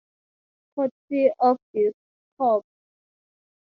[0.73, 2.63] Courtesy of Discogs.